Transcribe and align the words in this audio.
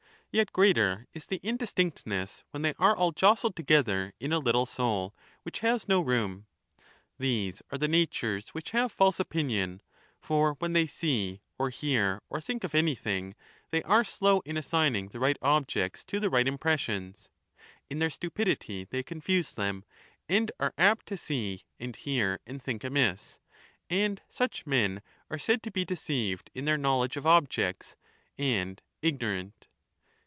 Yet 0.33 0.53
greater 0.53 1.07
is 1.13 1.25
the 1.25 1.41
indistinctness 1.43 2.45
when 2.51 2.61
they 2.61 2.73
are 2.79 2.95
all 2.95 3.11
jostled 3.11 3.53
together 3.53 4.13
in 4.17 4.31
a 4.31 4.39
little 4.39 4.65
soul, 4.65 5.13
which 5.43 5.59
has 5.59 5.89
no 5.89 5.99
room. 5.99 6.45
These 7.19 7.61
are 7.69 7.77
the 7.77 7.89
natures 7.89 8.47
which 8.51 8.71
have 8.71 8.93
false 8.93 9.19
opinion; 9.19 9.81
for 10.21 10.53
when 10.59 10.71
they 10.71 10.87
see 10.87 11.41
or 11.59 11.69
hear 11.69 12.21
or 12.29 12.39
think 12.39 12.63
of 12.63 12.73
anything, 12.73 13.35
they 13.71 13.83
are 13.83 14.05
slow 14.05 14.39
in 14.45 14.55
assigning 14.55 15.09
the 15.09 15.19
right 15.19 15.35
objects 15.41 16.05
to 16.05 16.17
the 16.17 16.29
right 16.29 16.47
impressions— 16.47 17.27
in 17.89 17.99
their 17.99 18.09
stupidity 18.09 18.85
they 18.85 19.03
confuse 19.03 19.51
them, 19.51 19.83
and 20.29 20.49
are 20.61 20.73
apt 20.77 21.07
to 21.07 21.17
see 21.17 21.65
and 21.77 21.97
hear 21.97 22.39
and 22.47 22.63
think 22.63 22.85
amiss— 22.85 23.41
and 23.89 24.21
such 24.29 24.65
men 24.65 25.01
are 25.29 25.37
said 25.37 25.61
to 25.63 25.71
be 25.71 25.83
deceived 25.83 26.49
in 26.53 26.63
their 26.63 26.77
knowledge 26.77 27.17
of 27.17 27.27
objects, 27.27 27.97
and 28.37 28.81
ignorant. 29.01 29.67